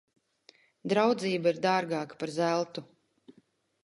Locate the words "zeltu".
2.39-2.85